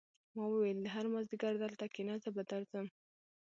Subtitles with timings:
[0.35, 2.85] ما وویل هر مازدیګر دلته کېنه زه به درځم